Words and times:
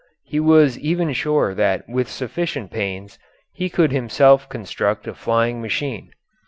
He 0.23 0.39
was 0.39 0.79
even 0.79 1.13
sure 1.13 1.53
that 1.53 1.87
with 1.87 2.09
sufficient 2.09 2.71
pains 2.71 3.19
he 3.53 3.69
could 3.69 3.91
himself 3.91 4.49
construct 4.49 5.05
a 5.05 5.13
flying 5.13 5.61
machine. 5.61 6.09